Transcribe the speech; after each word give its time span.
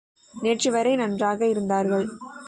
நேற்றுவரை 0.33 0.95
நன்றாக 0.95 1.47
இருந்தார்களே! 1.47 2.07